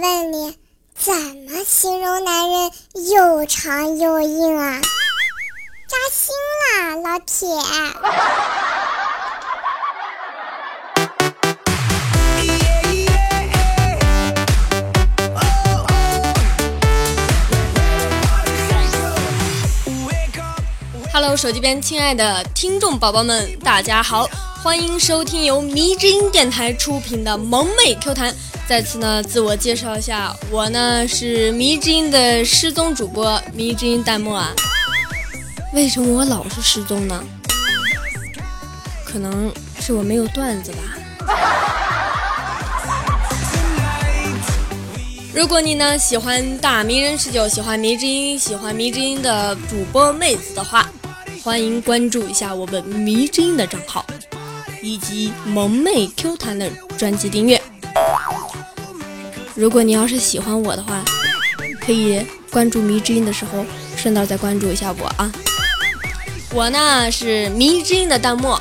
[0.00, 0.58] 问你，
[0.96, 2.70] 怎么形容男人
[3.12, 4.80] 又长又硬啊？
[5.86, 7.46] 扎心了，老铁。
[21.12, 24.28] Hello，手机边亲爱的听众宝宝们，大家好，
[24.64, 28.34] 欢迎收听由迷之音电台出品的萌妹 Q 弹。
[28.66, 34.54] 在此呢，自我介绍一下，我呢是迷之音的失踪主播迷之音弹幕啊。
[35.74, 37.22] 为什么我老是失踪呢？
[39.04, 40.78] 可能是我没有段子吧。
[45.34, 50.88] 如果你呢喜欢大迷人十九，喜欢迷之音，喜欢迷之音的主播妹子的话，
[51.42, 54.06] 欢迎关注一下我们迷之音的账号，
[54.80, 57.60] 以及萌妹 Q 弹的专辑订阅。
[59.54, 61.02] 如果你要是喜欢我的话，
[61.80, 63.64] 可以关注迷之音的时候，
[63.96, 65.30] 顺道再关注一下我啊。
[66.52, 68.58] 我呢是迷之音的弹幕。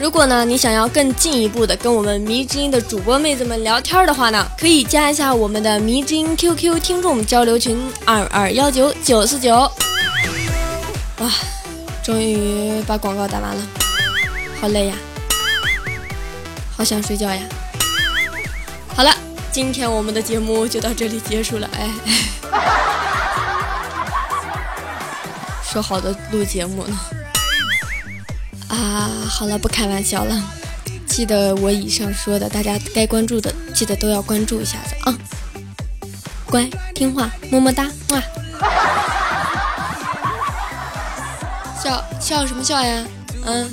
[0.00, 9.52] 如果呢，你想要更进一步的跟我们迷之音的主播妹子们聊天的话呢，可以加一下我们的迷之音 QQ 听众交流群二二幺九九四九。
[11.18, 11.32] 哇，
[12.04, 13.62] 终于把广告打完了，
[14.60, 14.94] 好累呀，
[16.76, 17.42] 好想睡觉呀。
[18.94, 19.12] 好了，
[19.58, 21.68] 今天我们的节目就到这里结束了。
[21.72, 21.90] 哎，
[25.64, 26.96] 说好的录节目呢？
[28.68, 30.40] 啊，好了，不开玩笑了。
[31.08, 35.12] 记得我以上说的，大家该关注的，记得都要关注一下子啊。
[36.46, 38.22] 乖，听话，么么哒，哇！
[41.82, 43.04] 笑笑什么笑呀？
[43.44, 43.68] 嗯，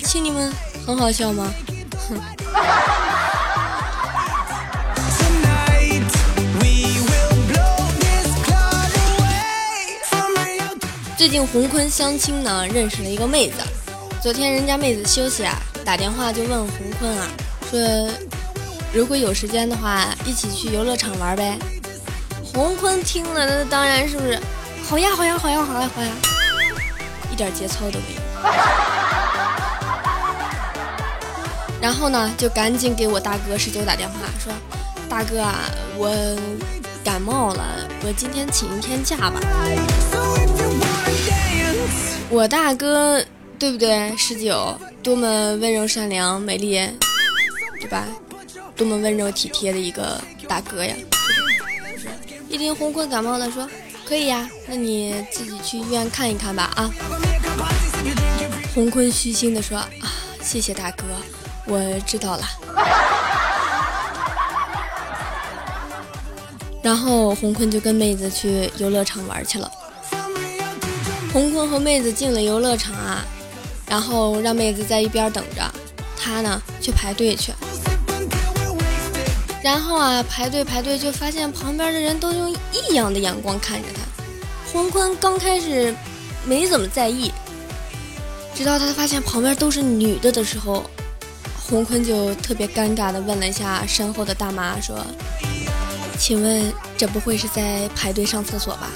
[0.00, 0.52] 亲你们
[0.86, 1.50] 很好笑吗？
[2.10, 2.20] 哼。
[11.30, 13.54] 近洪坤相亲呢，认识了一个妹子。
[14.20, 17.28] 昨天人家妹子休息啊，打电话就问洪坤啊，
[17.70, 18.10] 说
[18.92, 21.56] 如果有时间的话，一起去游乐场玩呗。
[22.52, 24.36] 洪坤听了，那当然是不是
[24.82, 26.10] 好呀好呀好呀好呀好呀，
[27.32, 28.20] 一点节操都没有。
[31.80, 34.52] 然后呢，就赶紧给我大哥十九打电话，说
[35.08, 35.60] 大哥啊，
[35.96, 36.10] 我
[37.04, 39.40] 感冒了，我今天请一天假吧。
[42.30, 43.22] 我大哥。
[43.60, 44.16] 对不对？
[44.16, 46.80] 十九，多么温柔善良、美丽，
[47.78, 48.08] 对吧？
[48.74, 50.18] 多么温柔体贴的一个
[50.48, 50.94] 大哥呀！
[52.48, 53.68] 一听红坤感冒了，说
[54.06, 56.90] 可以呀，那你自己去医院看一看吧啊！
[58.74, 59.90] 红坤虚心的说啊，
[60.40, 61.04] 谢谢大哥，
[61.66, 62.44] 我知道了。
[66.82, 69.70] 然后红坤就跟妹子去游乐场玩去了。
[71.32, 73.24] 红坤和妹子进了游乐场啊。
[73.88, 75.68] 然后让妹子在一边等着，
[76.16, 77.52] 他呢去排队去。
[79.64, 84.00] 然后啊，排队排队，就发现旁边的人都用异样的眼光看着他。
[84.72, 85.92] 洪坤刚开始
[86.46, 87.32] 没怎么在意，
[88.54, 90.88] 直到他发现旁边都是女的的时候，
[91.66, 95.04] 洪坤就特别尴尬的问了一下身后的大妈说
[96.16, 98.88] ：“请问这不会是在排队上厕所吧？”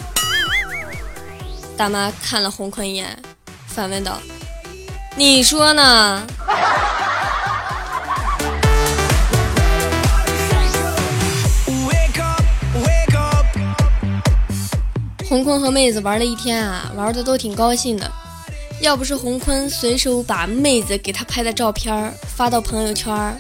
[1.77, 3.19] 大妈看了洪坤一眼，
[3.67, 4.19] 反问道。
[5.17, 6.27] 你说呢？
[15.29, 18.11] 洪坤和妹子玩了一天啊，玩的都挺高兴的。
[18.81, 23.37] 要不是洪坤随手把妹子给他拍的照片发到朋友圈，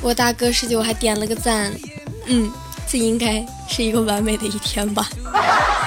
[0.00, 1.72] 我大哥十九还点了个赞。
[2.26, 2.50] 嗯，
[2.86, 5.08] 这应该是一个完美的一天吧。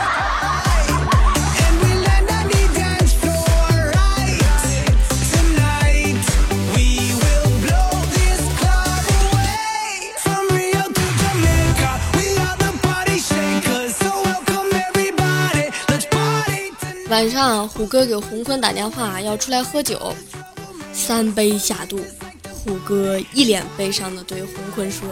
[17.13, 20.15] 晚上，虎哥给洪坤打电话，要出来喝酒。
[20.91, 22.03] 三杯下肚，
[22.51, 25.07] 虎哥一脸悲伤的对洪坤说：“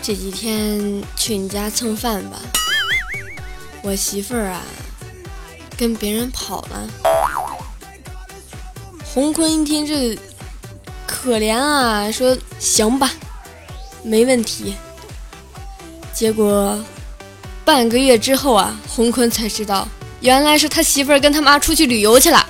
[0.00, 2.38] 这几天去你家蹭饭吧，
[3.82, 4.62] 我媳妇儿啊，
[5.76, 6.88] 跟别人跑了。”
[9.04, 10.18] 洪坤一听这
[11.06, 13.10] 可怜啊，说：“行吧，
[14.02, 14.74] 没问题。”
[16.14, 16.82] 结果
[17.66, 19.86] 半个月之后啊，洪坤才知道。
[20.22, 22.46] 原来是他媳妇儿跟他妈出去旅游去了。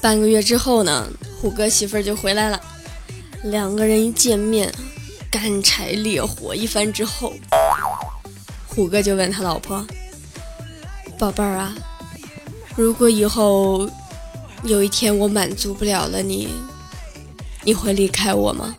[0.00, 1.08] 半个月之后呢，
[1.40, 2.58] 虎哥媳妇儿就回来了，
[3.42, 4.72] 两个人一见面，
[5.28, 7.34] 干柴烈火一番之后，
[8.66, 9.84] 虎哥就问他老婆
[11.18, 11.74] ：“宝贝儿啊，
[12.76, 13.90] 如果以后
[14.62, 16.48] 有一天我满足不了了你，
[17.62, 18.74] 你会离开我吗？”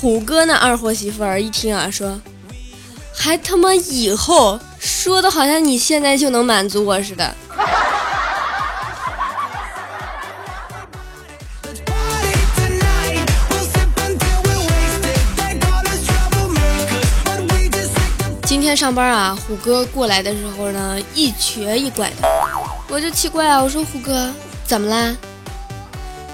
[0.00, 2.20] 虎哥那二货媳妇儿一听啊，说
[3.12, 7.34] ：“还他妈以后，说的好像你现在就能满足我似的。”
[18.44, 22.28] 今天上班啊，虎哥过来的时候呢，一瘸一拐的，
[22.88, 24.32] 我就奇怪啊，我说虎哥
[24.64, 25.16] 怎么啦？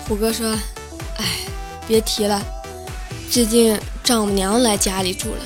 [0.07, 0.51] 虎哥说
[1.17, 1.25] ：“哎，
[1.89, 2.43] 别提了，
[3.31, 5.41] 最近丈母娘来家里住了。”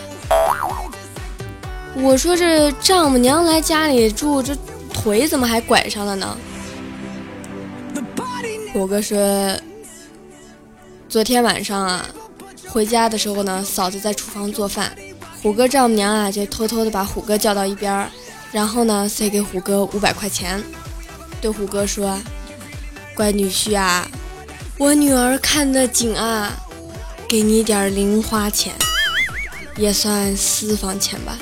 [1.94, 4.56] 我说这丈母娘来家里住，这
[4.92, 6.36] 腿怎么还拐上了呢？
[8.72, 9.56] 虎哥说
[11.08, 12.06] ：“昨天晚上啊，
[12.68, 14.92] 回家的时候呢，嫂子在厨房做饭。”
[15.40, 18.10] 虎哥丈母娘啊，就偷偷的把虎哥叫到一边，
[18.50, 20.60] 然后呢，塞给虎哥五百块钱，
[21.40, 22.18] 对虎哥说
[23.14, 24.06] ：“乖女婿啊，
[24.78, 26.52] 我女儿看得紧啊，
[27.28, 28.72] 给你点零花钱，
[29.76, 31.36] 也算私房钱吧。”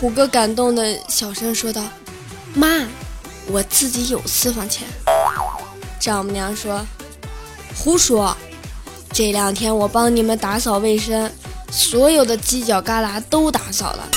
[0.00, 1.80] 虎哥感动的小声说道
[2.52, 2.66] ：“妈，
[3.46, 4.88] 我自己有私房钱。”
[6.00, 6.84] 丈母娘说
[7.78, 8.36] ：“胡说，
[9.12, 11.30] 这两天我帮你们打扫卫生。”
[11.70, 14.08] 所有的犄角旮旯都打扫了，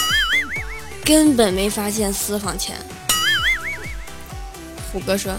[1.04, 2.76] 根本没发现私房钱。
[4.92, 5.34] 虎哥说，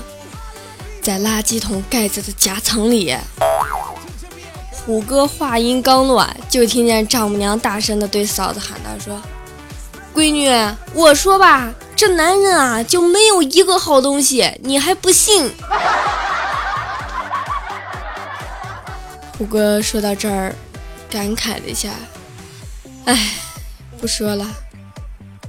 [1.08, 3.16] 在垃圾桶盖子的夹层里。
[4.70, 9.18] 虎哥话音刚落，就听见丈母娘大声的对嫂子喊道：“说，
[10.14, 10.50] 闺女，
[10.92, 15.50] 我说吧，这男人啊就没有一个好东西，你还不信？”
[19.38, 20.54] 虎哥说到这儿。
[21.10, 21.88] 感慨了一下，
[23.06, 23.32] 哎，
[23.98, 24.46] 不说了。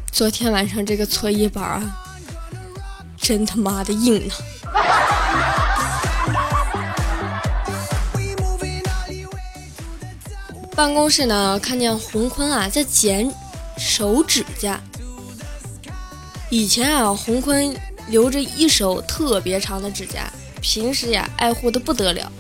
[0.10, 1.84] 昨天晚上这个搓衣板啊，
[3.18, 4.34] 真他妈的硬啊。
[10.80, 13.30] 办公室呢，看见洪坤啊在剪
[13.78, 14.80] 手指甲。
[16.50, 17.76] 以前啊，洪坤
[18.08, 20.31] 留着一手特别长的指甲，
[20.62, 22.31] 平时呀爱护的不得了。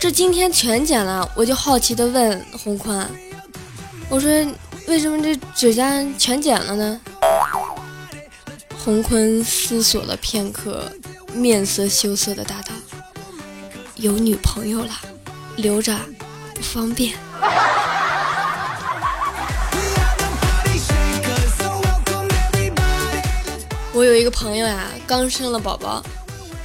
[0.00, 3.06] 这今天全剪了，我就好奇的问洪坤
[4.08, 4.30] ：“我说
[4.86, 6.98] 为什么这指甲全剪了呢？”
[8.82, 10.90] 洪坤思索了片刻，
[11.34, 12.72] 面色羞涩的答道
[13.96, 14.92] ：“有女朋友了，
[15.56, 15.94] 留着
[16.54, 17.12] 不方便。”
[23.94, 26.02] 我有一个朋友呀，刚生了宝宝，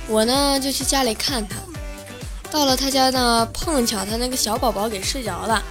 [0.08, 1.56] 我呢就去家里看他。
[2.52, 5.64] 到了他家呢，碰巧他那个小宝宝给睡着了。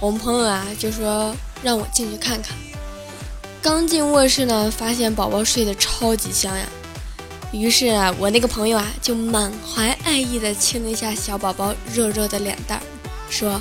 [0.00, 1.32] 我们朋友啊就说
[1.62, 2.56] 让我进去看看。
[3.62, 6.66] 刚进卧室呢，发现宝宝睡得超级香呀。
[7.52, 12.82] 于是啊，我那个朋友啊就满怀爱意的亲了一下小宝宝热热的脸蛋，
[13.30, 13.60] 说：“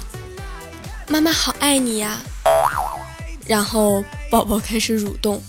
[1.12, 2.18] 妈妈好爱你呀。”
[3.46, 5.44] 然后宝宝开始蠕动，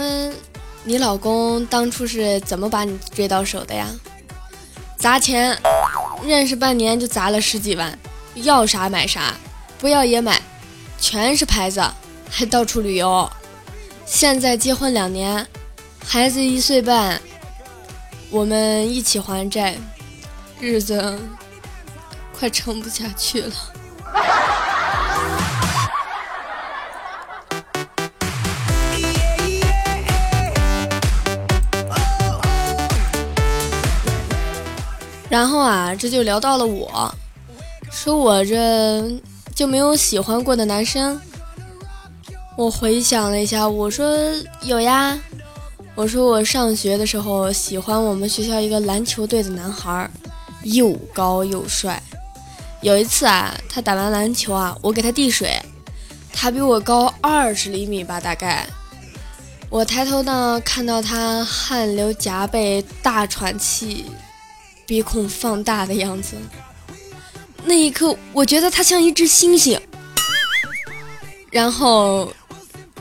[0.83, 3.87] 你老公当初是怎么把你追到手的呀？
[4.97, 5.57] 砸钱，
[6.25, 7.99] 认识半年就砸了十几万，
[8.37, 9.35] 要啥买啥，
[9.79, 10.41] 不要也买，
[10.99, 11.85] 全是牌子，
[12.31, 13.31] 还到处旅游。
[14.07, 15.47] 现在结婚两年，
[16.03, 17.21] 孩子一岁半，
[18.31, 19.77] 我们一起还债，
[20.59, 21.19] 日子
[22.39, 23.53] 快撑不下去了。
[35.33, 37.11] 然后啊，这就聊到了我，
[37.91, 39.19] 说我这
[39.55, 41.19] 就没有喜欢过的男生。
[42.55, 44.15] 我回想了一下，我说
[44.61, 45.19] 有呀。
[45.95, 50.11] 我说我上学的时候喜欢我们学校一个篮球队的男孩，
[50.65, 52.03] 又高又帅。
[52.83, 55.59] 有一次啊，他打完篮球啊，我给他递水，
[56.31, 58.67] 他比我高二十厘米吧，大概。
[59.71, 64.05] 我抬头呢，看到他汗流浃背，大喘气。
[64.93, 66.37] 鼻孔放大的样子，
[67.65, 69.81] 那一刻我觉得他像一只猩猩，
[71.51, 72.31] 然后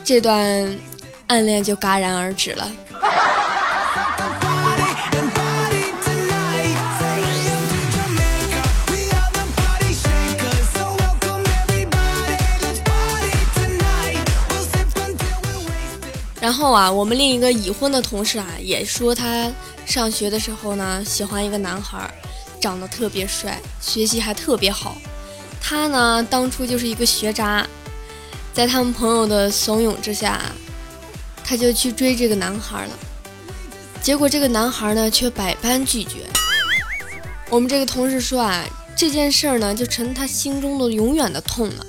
[0.01, 0.79] 这段
[1.27, 2.71] 暗恋就戛然而止了。
[16.39, 19.51] 然后啊，我们另一个已婚的同事啊，也说他。
[19.91, 22.09] 上学的时候呢，喜欢一个男孩，
[22.61, 24.95] 长得特别帅，学习还特别好。
[25.59, 27.67] 他呢，当初就是一个学渣，
[28.53, 30.43] 在他们朋友的怂恿之下，
[31.43, 32.91] 他就去追这个男孩了。
[34.01, 36.19] 结果这个男孩呢，却百般拒绝。
[37.49, 38.63] 我们这个同事说啊，
[38.95, 41.85] 这件事儿呢，就成他心中的永远的痛了。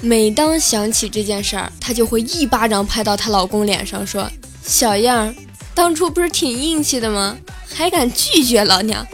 [0.00, 4.30] 每当想起这件事儿，他就会一巴掌拍到她老公脸上，说
[4.62, 5.34] ：“小样儿。”
[5.74, 7.36] 当初不是挺硬气的吗？
[7.74, 9.06] 还敢拒绝老娘？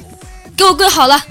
[0.57, 1.23] 给我跪好了！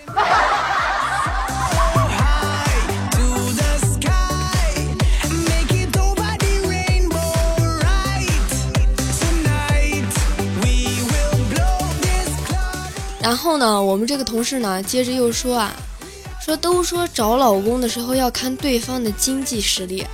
[13.19, 15.73] 然后呢，我们这个同事呢，接着又说啊，
[16.39, 20.05] 说都说找老公的时候要看对方的经济实力，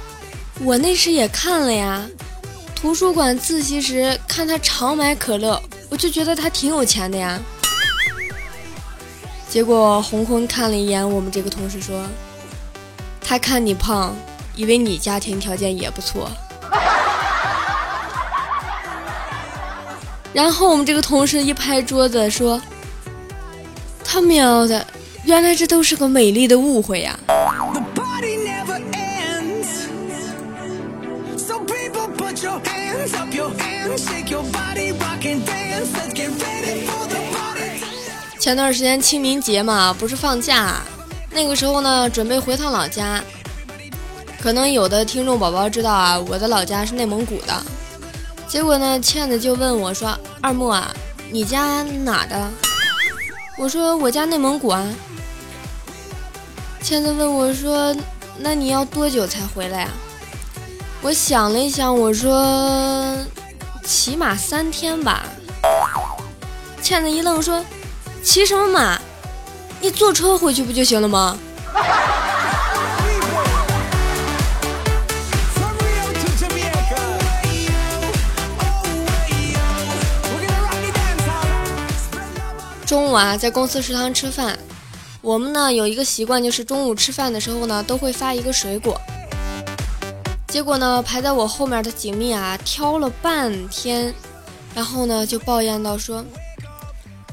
[0.62, 2.02] 我那时也看了呀。
[2.82, 7.40] 图书馆自习时看他常买可乐，我就觉得他挺有钱的呀。
[9.48, 12.04] 结果红坤看了一眼我们这个同事，说
[13.22, 14.16] ：“他看你胖，
[14.56, 16.32] 以为你家庭条件也不错。
[20.34, 22.60] ”然后我们这个同事一拍桌子说
[24.04, 24.84] ：“他喵的，
[25.24, 27.20] 原来这都是个美丽的误会呀！”
[38.40, 40.82] 前段时间清明节嘛，不是放假，
[41.30, 43.24] 那个时候呢，准备回趟老家。
[44.42, 47.54] 可能有的听众宝宝知道啊，我的老家是内蒙古的。
[48.48, 50.92] 结果呢，倩子就问我说：“二木啊，
[51.30, 52.50] 你家哪的？”
[53.58, 54.84] 我说：“我家内蒙古啊。”
[56.82, 57.96] 倩子问我说
[58.40, 59.92] ：“那你要多久才回来啊？”
[61.04, 63.16] 我想了一想，我说
[63.84, 65.26] ：“起码三天吧。”
[66.82, 67.64] 倩子一愣，说
[68.24, 69.00] ：“骑什么马？
[69.80, 71.38] 你坐车回去不就行了吗？”
[82.86, 84.60] 中午啊，在公司食堂吃饭，
[85.22, 89.00] 我们呢有一个习惯，就是中午吃饭的时候呢，都会发一个水果。
[90.52, 94.14] 结果呢，排在我后面的锦觅啊，挑了半天，
[94.76, 96.26] 然后呢就抱怨到说：“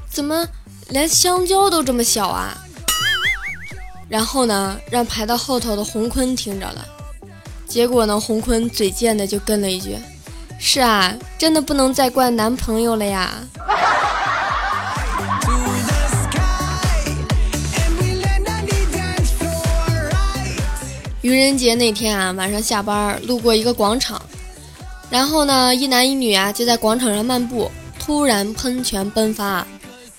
[0.09, 0.47] 怎么
[0.91, 2.57] 连香蕉都这么小啊？”
[4.09, 6.87] 然后呢，让排到后头的洪坤听着了。
[7.67, 9.99] 结果呢，洪坤嘴贱的就跟了一句
[10.61, 13.35] ：“是啊，真的不能再怪男朋友了呀。”
[21.29, 24.19] 愚人节那天啊，晚上下班路过一个广场，
[25.11, 29.67] 然后呢，一男一女啊就在广场上漫步，突然喷泉迸发，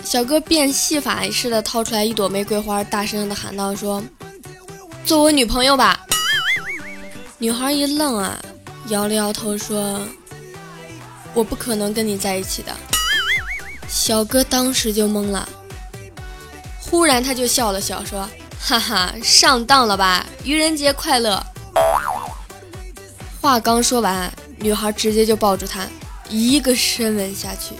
[0.03, 4.03] 小哥变戏法似的掏出来一朵玫瑰花，大声的喊道：“说，
[5.03, 6.05] 做我女朋友吧。”
[7.39, 8.39] 女孩一愣啊，
[8.89, 9.99] 摇了摇头说
[11.33, 12.71] ：“我不可能跟你在一起的。”
[13.89, 15.49] 小哥当时就懵了，
[16.79, 18.29] 忽然他就笑了笑说。
[18.59, 20.25] 哈哈，上当了吧！
[20.43, 21.43] 愚人节快乐。
[23.41, 25.87] 话刚说完，女孩直接就抱住他，
[26.29, 27.73] 一个深吻下去，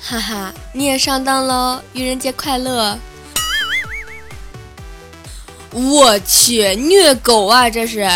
[0.00, 1.80] 哈哈，你也上当喽！
[1.92, 2.98] 愚人节快乐！
[5.70, 8.08] 我去，虐狗啊，这是！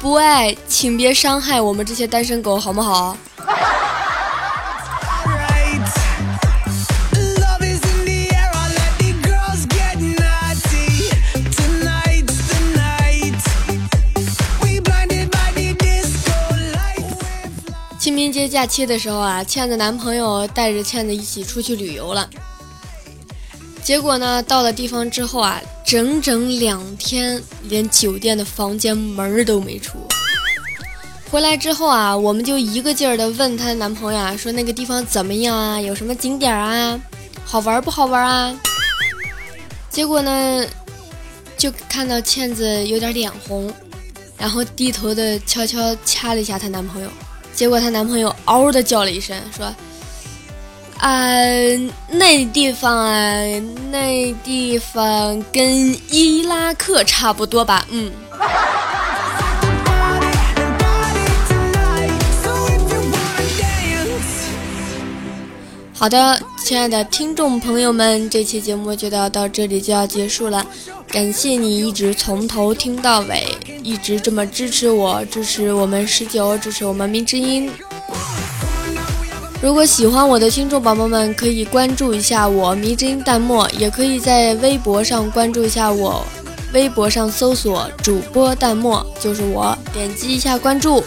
[0.00, 3.16] 不爱，请别伤害我们这些单身狗，好不好？
[18.38, 22.30] 节假期的时候啊，倩子男朋友带着倩子一起出去旅游了。
[23.82, 29.98] 结果呢，到了地方之后啊，整整两天连酒店的房间门都没出。
[31.32, 35.80] 回来之后啊，我们就一个劲儿的问她男朋友啊，说那个地方怎么样啊？
[35.80, 37.00] 有什么景点啊？
[37.44, 38.56] 好玩不好玩啊？
[39.90, 40.64] 结果呢，
[41.56, 43.72] 就看到倩子有点脸红，
[44.36, 47.10] 然后低头的悄悄掐了一下她男朋友。
[47.58, 49.66] 结果她男朋友嗷的叫了一声，说。
[50.98, 51.10] 啊，
[52.08, 53.42] 那地方啊，
[53.90, 57.84] 那地方跟伊拉克差不多吧？
[57.90, 58.12] 嗯。
[65.92, 70.66] 好的，亲爱的听众朋友们，这期节目就到到这里就要结束了。
[71.08, 77.70] 感谢你一直从头听到尾，一直这么支持我，支持我们十九，支持我们迷之音。
[79.62, 86.22] 如果喜欢我的听众宝宝们，可以关注一下我迷之音弹幕，也可以在微博上关注一下我，
[86.74, 91.02] 微博上搜索主播弹幕就是我，点击一下关注。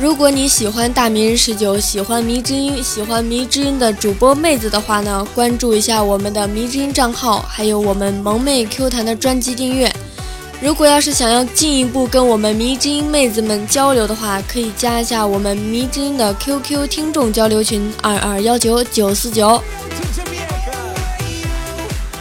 [0.00, 9.94] 如果你喜欢大迷人十九，喜欢迷之音，喜欢迷之音的主播妹子的话呢，关注一下我们的迷之音账号，还有我们萌妹 Q 弹的专辑订阅。
[10.58, 19.62] 如果要是想要进一步跟我们迷之音妹子们交流的话，可以加一下我们迷之音的 QQ 听众交流群二二幺九九四九。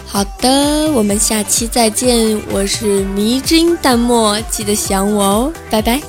[0.06, 6.02] 好的，我们下期再见，我是迷之音弹幕，记得想我哦，拜拜。